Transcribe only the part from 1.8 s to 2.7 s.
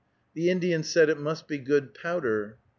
powder."